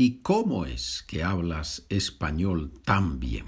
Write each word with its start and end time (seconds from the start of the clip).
¿Y 0.00 0.20
cómo 0.20 0.64
es 0.64 1.04
que 1.08 1.24
hablas 1.24 1.84
español 1.88 2.70
tan 2.84 3.18
bien? 3.18 3.46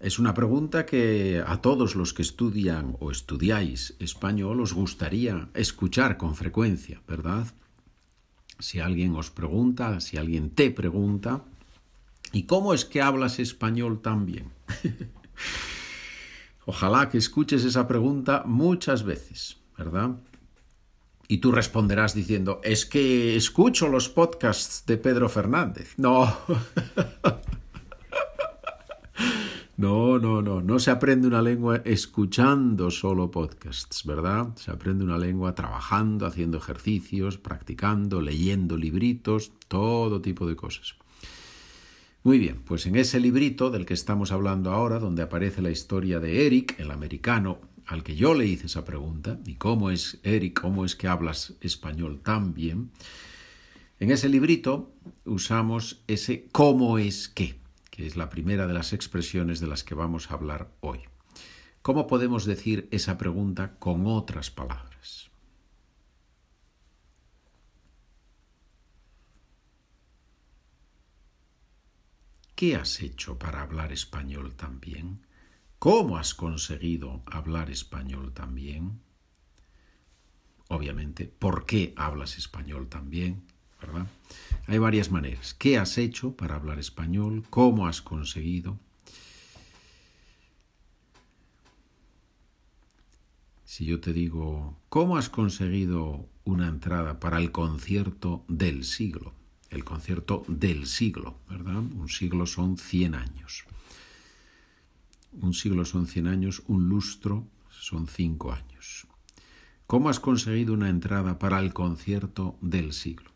Es 0.00 0.18
una 0.18 0.34
pregunta 0.34 0.84
que 0.84 1.42
a 1.46 1.62
todos 1.62 1.96
los 1.96 2.12
que 2.12 2.20
estudian 2.20 2.94
o 3.00 3.10
estudiáis 3.10 3.96
español 4.00 4.60
os 4.60 4.74
gustaría 4.74 5.48
escuchar 5.54 6.18
con 6.18 6.34
frecuencia, 6.34 7.00
¿verdad? 7.08 7.46
Si 8.58 8.80
alguien 8.80 9.16
os 9.16 9.30
pregunta, 9.30 9.98
si 10.00 10.18
alguien 10.18 10.50
te 10.50 10.70
pregunta, 10.70 11.42
¿y 12.30 12.42
cómo 12.42 12.74
es 12.74 12.84
que 12.84 13.00
hablas 13.00 13.38
español 13.38 14.02
tan 14.02 14.26
bien? 14.26 14.52
Ojalá 16.66 17.08
que 17.08 17.16
escuches 17.16 17.64
esa 17.64 17.88
pregunta 17.88 18.42
muchas 18.44 19.04
veces, 19.04 19.56
¿verdad? 19.78 20.20
Y 21.30 21.38
tú 21.38 21.52
responderás 21.52 22.12
diciendo, 22.12 22.60
es 22.64 22.84
que 22.84 23.36
escucho 23.36 23.86
los 23.86 24.08
podcasts 24.08 24.84
de 24.84 24.96
Pedro 24.96 25.28
Fernández. 25.28 25.94
No. 25.96 26.26
No, 29.76 30.18
no, 30.18 30.42
no, 30.42 30.60
no 30.60 30.78
se 30.78 30.90
aprende 30.90 31.26
una 31.26 31.40
lengua 31.40 31.80
escuchando 31.86 32.90
solo 32.90 33.30
podcasts, 33.30 34.04
¿verdad? 34.04 34.48
Se 34.56 34.70
aprende 34.70 35.04
una 35.04 35.16
lengua 35.16 35.54
trabajando, 35.54 36.26
haciendo 36.26 36.58
ejercicios, 36.58 37.38
practicando, 37.38 38.20
leyendo 38.20 38.76
libritos, 38.76 39.52
todo 39.68 40.20
tipo 40.20 40.46
de 40.46 40.54
cosas. 40.54 40.96
Muy 42.22 42.38
bien, 42.38 42.60
pues 42.66 42.84
en 42.84 42.96
ese 42.96 43.18
librito 43.18 43.70
del 43.70 43.86
que 43.86 43.94
estamos 43.94 44.30
hablando 44.32 44.72
ahora, 44.72 44.98
donde 44.98 45.22
aparece 45.22 45.62
la 45.62 45.70
historia 45.70 46.20
de 46.20 46.46
Eric, 46.46 46.78
el 46.78 46.90
americano, 46.90 47.60
al 47.86 48.02
que 48.02 48.16
yo 48.16 48.34
le 48.34 48.46
hice 48.46 48.66
esa 48.66 48.84
pregunta, 48.84 49.38
¿y 49.44 49.54
cómo 49.54 49.90
es, 49.90 50.18
Eric, 50.22 50.60
cómo 50.60 50.84
es 50.84 50.96
que 50.96 51.08
hablas 51.08 51.54
español 51.60 52.20
tan 52.22 52.54
bien? 52.54 52.90
En 53.98 54.10
ese 54.10 54.28
librito 54.28 54.94
usamos 55.24 56.02
ese 56.06 56.48
cómo 56.52 56.98
es 56.98 57.28
que, 57.28 57.60
que 57.90 58.06
es 58.06 58.16
la 58.16 58.30
primera 58.30 58.66
de 58.66 58.74
las 58.74 58.92
expresiones 58.92 59.60
de 59.60 59.66
las 59.66 59.84
que 59.84 59.94
vamos 59.94 60.30
a 60.30 60.34
hablar 60.34 60.70
hoy. 60.80 61.00
¿Cómo 61.82 62.06
podemos 62.06 62.44
decir 62.44 62.88
esa 62.90 63.18
pregunta 63.18 63.76
con 63.78 64.06
otras 64.06 64.50
palabras? 64.50 65.30
¿Qué 72.54 72.76
has 72.76 73.00
hecho 73.00 73.38
para 73.38 73.62
hablar 73.62 73.90
español 73.90 74.54
tan 74.54 74.80
bien? 74.80 75.26
¿Cómo 75.80 76.18
has 76.18 76.34
conseguido 76.34 77.22
hablar 77.24 77.70
español 77.70 78.34
tan 78.34 78.54
bien? 78.54 79.00
Obviamente, 80.68 81.24
¿por 81.24 81.64
qué 81.64 81.94
hablas 81.96 82.36
español 82.36 82.90
tan 82.90 83.08
bien? 83.08 83.44
¿Verdad? 83.80 84.06
Hay 84.66 84.76
varias 84.76 85.10
maneras. 85.10 85.54
¿Qué 85.54 85.78
has 85.78 85.96
hecho 85.96 86.36
para 86.36 86.56
hablar 86.56 86.78
español? 86.78 87.44
¿Cómo 87.48 87.86
has 87.86 88.02
conseguido? 88.02 88.78
Si 93.64 93.86
yo 93.86 94.00
te 94.00 94.12
digo, 94.12 94.76
¿cómo 94.90 95.16
has 95.16 95.30
conseguido 95.30 96.28
una 96.44 96.68
entrada 96.68 97.20
para 97.20 97.38
el 97.38 97.52
concierto 97.52 98.44
del 98.48 98.84
siglo? 98.84 99.32
El 99.70 99.84
concierto 99.84 100.44
del 100.46 100.86
siglo, 100.86 101.38
¿verdad? 101.48 101.76
Un 101.78 102.10
siglo 102.10 102.44
son 102.44 102.76
100 102.76 103.14
años. 103.14 103.64
Un 105.32 105.54
siglo 105.54 105.84
son 105.84 106.06
100 106.06 106.26
años, 106.26 106.62
un 106.66 106.88
lustro 106.88 107.46
son 107.70 108.06
5 108.06 108.52
años. 108.52 109.06
¿Cómo 109.86 110.08
has 110.08 110.20
conseguido 110.20 110.74
una 110.74 110.88
entrada 110.88 111.38
para 111.38 111.60
el 111.60 111.72
concierto 111.72 112.56
del 112.60 112.92
siglo? 112.92 113.30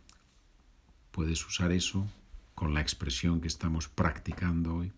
Puedes 1.11 1.45
usar 1.47 1.73
eso 1.73 2.07
con 2.55 2.75
la 2.75 2.81
expresión 2.81 3.41
que 3.41 3.49
estamos 3.49 3.89
practicando 3.89 4.77
hoy. 4.77 4.93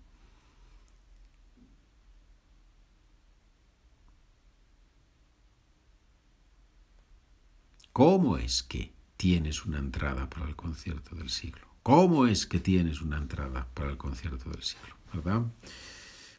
¿Cómo 7.93 8.37
es 8.37 8.63
que 8.63 8.93
tienes 9.17 9.65
una 9.65 9.79
entrada 9.79 10.29
para 10.29 10.47
el 10.47 10.57
concierto 10.57 11.17
del 11.17 11.31
siglo? 11.31 11.67
¿Cómo 11.83 12.27
es 12.27 12.47
que 12.47 12.61
tienes 12.61 13.01
una 13.01 13.17
entrada 13.17 13.69
para 13.73 13.91
el 13.91 13.97
concierto 13.97 14.51
del 14.51 14.63
siglo? 14.63 14.95
¿Verdad? 15.15 15.47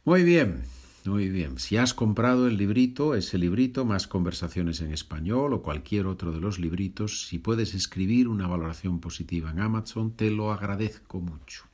Muy 0.07 0.23
bien, 0.23 0.63
muy 1.03 1.27
bien. 1.27 1.59
Si 1.59 1.75
has 1.75 1.93
comprado 1.93 2.47
el 2.47 2.55
librito, 2.55 3.13
ese 3.13 3.37
librito, 3.37 3.83
más 3.83 4.07
conversaciones 4.07 4.79
en 4.79 4.93
español 4.93 5.51
o 5.51 5.61
cualquier 5.61 6.07
otro 6.07 6.31
de 6.31 6.39
los 6.39 6.59
libritos, 6.59 7.27
si 7.27 7.39
puedes 7.39 7.73
escribir 7.73 8.29
una 8.29 8.47
valoración 8.47 9.01
positiva 9.01 9.51
en 9.51 9.59
Amazon, 9.59 10.13
te 10.13 10.31
lo 10.31 10.53
agradezco 10.53 11.19
mucho. 11.19 11.65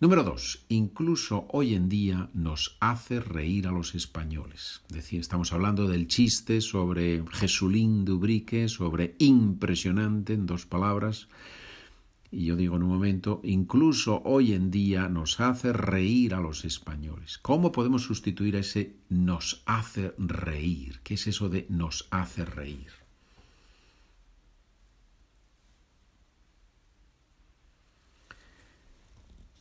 Número 0.00 0.22
dos, 0.24 0.64
incluso 0.70 1.46
hoy 1.50 1.74
en 1.74 1.90
día 1.90 2.30
nos 2.32 2.78
hace 2.80 3.20
reír 3.20 3.68
a 3.68 3.72
los 3.72 3.94
españoles. 3.94 4.80
Es 4.96 5.12
estamos 5.12 5.52
hablando 5.52 5.86
del 5.86 6.08
chiste 6.08 6.62
sobre 6.62 7.22
Jesulín 7.32 8.06
Dubrique, 8.06 8.66
sobre 8.70 9.14
impresionante 9.18 10.32
en 10.32 10.46
dos 10.46 10.64
palabras, 10.64 11.28
y 12.34 12.46
yo 12.46 12.56
digo 12.56 12.76
en 12.76 12.82
un 12.82 12.88
momento, 12.88 13.40
incluso 13.44 14.20
hoy 14.24 14.54
en 14.54 14.72
día 14.72 15.08
nos 15.08 15.38
hace 15.38 15.72
reír 15.72 16.34
a 16.34 16.40
los 16.40 16.64
españoles. 16.64 17.38
¿Cómo 17.38 17.70
podemos 17.70 18.02
sustituir 18.02 18.56
a 18.56 18.60
ese 18.60 18.96
nos 19.08 19.62
hace 19.66 20.14
reír? 20.18 21.00
¿Qué 21.04 21.14
es 21.14 21.28
eso 21.28 21.48
de 21.48 21.66
nos 21.68 22.08
hace 22.10 22.44
reír? 22.44 22.90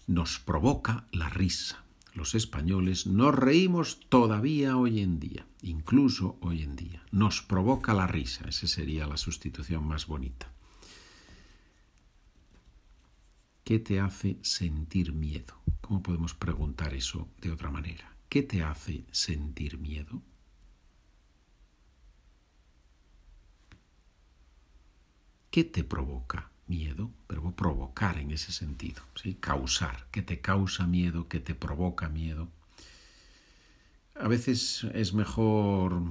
Nos 0.08 0.40
provoca 0.40 1.06
la 1.12 1.30
risa. 1.30 1.84
Los 2.16 2.34
españoles 2.36 3.06
nos 3.08 3.36
reímos 3.36 4.00
todavía 4.10 4.78
hoy 4.78 5.00
en 5.00 5.20
día, 5.20 5.46
incluso 5.62 6.38
hoy 6.42 6.64
en 6.64 6.76
día. 6.76 7.04
Nos 7.12 7.42
provoca 7.42 7.94
la 7.94 8.08
risa, 8.08 8.48
esa 8.48 8.68
sería 8.68 9.08
la 9.08 9.18
sustitución 9.18 9.88
más 9.88 10.08
bonita. 10.08 10.53
¿Qué 13.64 13.80
te 13.80 14.02
hace 14.02 14.38
sentir 14.42 15.14
miedo? 15.14 15.56
¿Cómo 15.80 16.04
podemos 16.04 16.34
preguntar 16.34 16.94
eso 16.94 17.30
de 17.40 17.52
otra 17.52 17.72
manera? 17.72 18.14
¿Qué 18.28 18.44
te 18.44 18.62
hace 18.62 19.06
sentir 19.12 19.78
miedo? 19.78 20.22
¿Qué 25.50 25.64
te 25.64 25.86
provoca 25.86 26.52
miedo? 26.68 27.10
Verbo 27.30 27.52
provocar 27.52 28.18
en 28.18 28.32
ese 28.32 28.52
sentido, 28.52 29.02
¿sí? 29.16 29.36
Causar. 29.36 30.08
¿Qué 30.12 30.22
te 30.22 30.42
causa 30.42 30.86
miedo? 30.86 31.30
¿Qué 31.30 31.40
te 31.40 31.56
provoca 31.56 32.10
miedo? 32.10 32.50
A 34.16 34.28
veces 34.28 34.86
es 34.94 35.14
mejor 35.14 36.02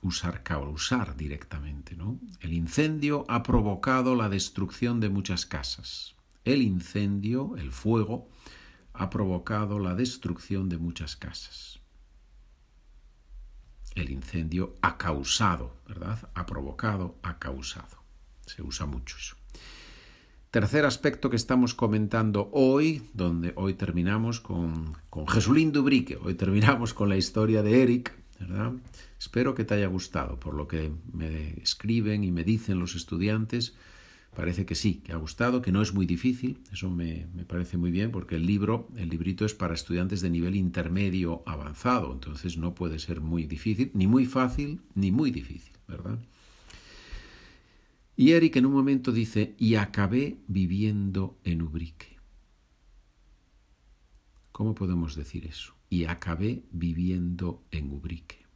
usar 0.00 0.42
causar 0.42 1.16
directamente, 1.16 1.94
¿no? 1.94 2.18
El 2.40 2.54
incendio 2.54 3.26
ha 3.28 3.42
provocado 3.42 4.14
la 4.14 4.28
destrucción 4.30 5.00
de 5.00 5.10
muchas 5.10 5.44
casas. 5.44 6.14
El 6.48 6.62
incendio, 6.62 7.56
el 7.58 7.72
fuego, 7.72 8.30
ha 8.94 9.10
provocado 9.10 9.78
la 9.78 9.94
destrucción 9.94 10.70
de 10.70 10.78
muchas 10.78 11.14
casas. 11.14 11.78
El 13.94 14.08
incendio 14.08 14.74
ha 14.80 14.96
causado, 14.96 15.76
¿verdad? 15.86 16.30
Ha 16.34 16.46
provocado, 16.46 17.18
ha 17.22 17.38
causado. 17.38 18.02
Se 18.46 18.62
usa 18.62 18.86
mucho 18.86 19.16
eso. 19.18 19.36
Tercer 20.50 20.86
aspecto 20.86 21.28
que 21.28 21.36
estamos 21.36 21.74
comentando 21.74 22.48
hoy, 22.54 23.02
donde 23.12 23.52
hoy 23.56 23.74
terminamos 23.74 24.40
con, 24.40 24.96
con 25.10 25.28
Jesulín 25.28 25.70
Dubrique, 25.70 26.16
hoy 26.16 26.32
terminamos 26.32 26.94
con 26.94 27.10
la 27.10 27.18
historia 27.18 27.62
de 27.62 27.82
Eric, 27.82 28.16
¿verdad? 28.40 28.72
Espero 29.18 29.54
que 29.54 29.66
te 29.66 29.74
haya 29.74 29.88
gustado, 29.88 30.40
por 30.40 30.54
lo 30.54 30.66
que 30.66 30.90
me 31.12 31.60
escriben 31.60 32.24
y 32.24 32.32
me 32.32 32.42
dicen 32.42 32.80
los 32.80 32.94
estudiantes, 32.94 33.74
Parece 34.38 34.64
que 34.64 34.76
sí, 34.76 35.02
que 35.02 35.10
ha 35.10 35.16
gustado, 35.16 35.60
que 35.62 35.72
no 35.72 35.82
es 35.82 35.92
muy 35.92 36.06
difícil. 36.06 36.60
Eso 36.72 36.88
me, 36.90 37.26
me, 37.34 37.44
parece 37.44 37.76
muy 37.76 37.90
bien 37.90 38.12
porque 38.12 38.36
el 38.36 38.46
libro, 38.46 38.86
el 38.94 39.08
librito 39.08 39.44
es 39.44 39.52
para 39.52 39.74
estudiantes 39.74 40.20
de 40.20 40.30
nivel 40.30 40.54
intermedio 40.54 41.42
avanzado. 41.44 42.12
Entonces 42.12 42.56
no 42.56 42.72
puede 42.72 43.00
ser 43.00 43.20
muy 43.20 43.46
difícil, 43.46 43.90
ni 43.94 44.06
muy 44.06 44.26
fácil, 44.26 44.80
ni 44.94 45.10
muy 45.10 45.32
difícil, 45.32 45.72
¿verdad? 45.88 46.20
Y 48.16 48.30
Eric 48.30 48.54
en 48.54 48.66
un 48.66 48.74
momento 48.74 49.10
dice, 49.10 49.56
y 49.58 49.74
acabé 49.74 50.36
viviendo 50.46 51.36
en 51.42 51.60
Ubrique. 51.60 52.18
¿Cómo 54.52 54.76
podemos 54.76 55.16
decir 55.16 55.46
eso? 55.46 55.74
Y 55.90 56.04
acabé 56.04 56.62
viviendo 56.70 57.64
en 57.72 57.90
Ubrique. 57.90 58.47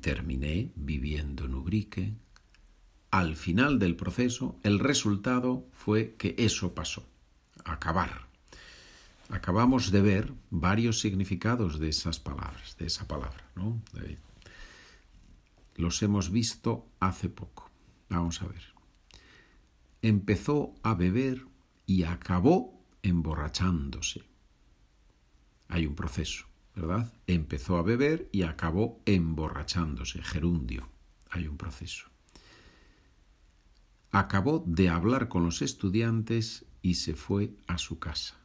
Terminé 0.00 0.72
viviendo 0.76 1.44
en 1.44 1.54
Ubrique. 1.54 2.14
Al 3.10 3.36
final 3.36 3.78
del 3.78 3.96
proceso, 3.96 4.58
el 4.62 4.78
resultado 4.78 5.66
fue 5.72 6.14
que 6.16 6.34
eso 6.38 6.74
pasó, 6.74 7.06
acabar. 7.64 8.28
Acabamos 9.28 9.90
de 9.90 10.02
ver 10.02 10.34
varios 10.50 11.00
significados 11.00 11.78
de 11.78 11.88
esas 11.88 12.18
palabras, 12.18 12.76
de 12.78 12.86
esa 12.86 13.06
palabra, 13.08 13.48
¿no? 13.54 13.80
los 15.76 16.02
hemos 16.02 16.30
visto 16.30 16.86
hace 17.00 17.28
poco. 17.28 17.70
Vamos 18.08 18.42
a 18.42 18.46
ver. 18.46 18.74
Empezó 20.02 20.74
a 20.82 20.94
beber 20.94 21.46
y 21.86 22.04
acabó 22.04 22.84
emborrachándose. 23.02 24.22
Hay 25.68 25.86
un 25.86 25.94
proceso, 25.94 26.46
¿verdad? 26.74 27.12
Empezó 27.26 27.76
a 27.76 27.82
beber 27.82 28.28
y 28.32 28.42
acabó 28.42 29.00
emborrachándose. 29.06 30.22
Gerundio. 30.22 30.88
Hay 31.30 31.46
un 31.46 31.56
proceso. 31.56 32.08
Acabó 34.10 34.62
de 34.66 34.88
hablar 34.88 35.28
con 35.28 35.44
los 35.44 35.62
estudiantes 35.62 36.66
y 36.82 36.94
se 36.94 37.14
fue 37.14 37.54
a 37.66 37.78
su 37.78 37.98
casa. 37.98 38.36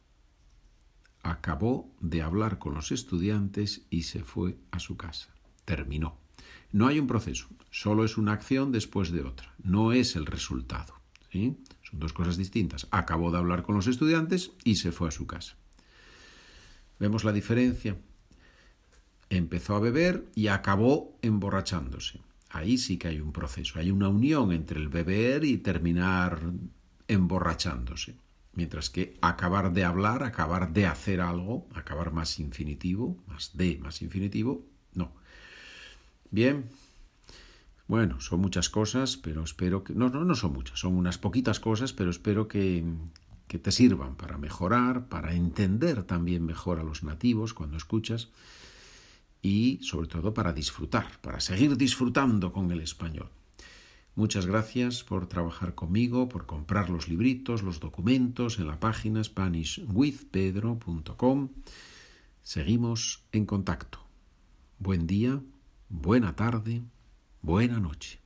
Acabó 1.22 1.96
de 2.00 2.22
hablar 2.22 2.58
con 2.58 2.74
los 2.74 2.92
estudiantes 2.92 3.86
y 3.90 4.04
se 4.04 4.24
fue 4.24 4.58
a 4.72 4.80
su 4.80 4.98
casa. 4.98 5.34
Terminó. 5.66 6.18
No 6.72 6.88
hay 6.88 7.00
un 7.00 7.08
proceso, 7.08 7.48
solo 7.72 8.06
es 8.06 8.18
una 8.18 8.34
acción 8.34 8.72
después 8.72 9.12
de 9.12 9.24
otra, 9.24 9.54
no 9.62 9.92
es 9.92 10.16
el 10.16 10.25
resultado. 10.25 10.94
¿sí? 11.32 11.58
Son 11.82 12.00
dos 12.00 12.14
cosas 12.14 12.38
distintas. 12.38 12.88
Acabó 12.92 13.32
de 13.32 13.38
hablar 13.38 13.64
con 13.64 13.75
los 13.75 13.88
estudiantes 13.88 14.52
y 14.64 14.75
se 14.75 14.92
fue 14.92 15.10
a 15.10 15.12
su 15.12 15.25
casa. 15.28 15.56
¿Vemos 17.00 17.24
la 17.24 17.32
diferencia? 17.32 17.98
Empezó 19.30 19.76
a 19.76 19.80
beber 19.80 20.26
y 20.36 20.48
acabó 20.48 21.18
emborrachándose. 21.22 22.22
Ahí 22.50 22.78
sí 22.80 22.98
que 22.98 23.10
hay 23.10 23.20
un 23.20 23.31
proceso, 23.31 23.78
hay 23.80 23.92
una 23.92 24.10
unión 24.10 24.52
entre 24.52 24.80
el 24.80 24.90
beber 24.90 25.44
y 25.44 25.58
terminar 25.58 26.42
emborrachándose. 27.08 28.16
Mientras 28.54 28.90
que 28.90 29.18
acabar 29.22 29.72
de 29.72 29.84
hablar, 29.84 30.24
acabar 30.24 30.74
de 30.74 30.88
hacer 30.88 31.22
algo, 31.22 31.68
acabar 31.76 32.12
más 32.12 32.40
infinitivo, 32.40 33.18
más 33.28 33.56
de, 33.56 33.78
más 33.78 34.02
infinitivo, 34.02 34.66
no. 34.96 35.12
Bien. 36.32 36.66
Bueno, 37.88 38.20
son 38.20 38.42
muchas 38.42 38.70
cosas, 38.70 39.18
pero 39.18 39.44
espero 39.44 39.84
que... 39.84 39.94
No, 39.94 40.10
no, 40.10 40.24
no 40.25 40.36
son 40.36 40.54
muchas, 40.54 40.80
son 40.80 40.96
unas 40.96 41.18
poquitas 41.18 41.60
cosas, 41.60 41.94
pero 41.94 42.10
espero 42.10 42.48
que, 42.48 42.84
que 43.48 43.60
te 43.60 43.72
sirvan 43.72 44.16
para 44.16 44.38
mejorar, 44.38 45.08
para 45.08 45.34
entender 45.34 46.04
también 46.04 46.46
mejor 46.46 46.80
a 46.80 46.84
los 46.84 47.04
nativos 47.04 47.54
cuando 47.54 47.78
escuchas 47.78 48.30
y 49.41 49.80
sobre 49.81 50.07
todo 50.07 50.33
para 50.33 50.53
disfrutar, 50.53 51.19
para 51.21 51.39
seguir 51.39 51.77
disfrutando 51.77 52.51
con 52.51 52.69
el 52.71 52.81
español. 52.81 53.30
Muchas 54.15 54.45
gracias 54.45 55.03
por 55.03 55.27
trabajar 55.27 55.75
conmigo, 55.75 56.27
por 56.27 56.45
comprar 56.45 56.89
los 56.89 57.07
libritos, 57.07 57.63
los 57.63 57.80
documentos 57.80 58.59
en 58.59 58.68
la 58.68 58.77
página 58.80 59.24
SpanishWithPedro.com. 59.24 61.50
Seguimos 62.41 63.24
en 63.31 63.45
contacto. 63.45 64.00
Buen 64.80 65.07
día 65.07 65.41
buena 65.89 66.36
tarde, 66.36 66.83
buena 67.41 67.80
noche. 67.80 68.19